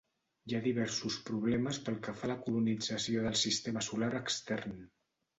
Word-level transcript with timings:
Hi 0.51 0.53
ha 0.57 0.59
diversos 0.67 1.17
problemes 1.25 1.79
pel 1.89 1.99
que 2.07 2.15
fa 2.21 2.25
a 2.27 2.29
la 2.31 2.37
colonització 2.45 3.25
del 3.27 3.37
Sistema 3.41 3.83
Solar 3.89 4.09
Extern. 4.21 4.73